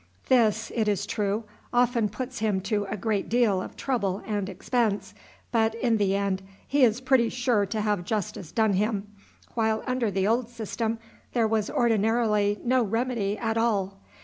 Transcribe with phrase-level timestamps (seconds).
[0.29, 5.13] This, it is true, often puts him to a great deal of trouble and expense,
[5.51, 9.13] but, in the end, he is pretty sure to have justice done him,
[9.53, 10.97] while under the old system
[11.33, 13.99] there was ordinarily no remedy at all.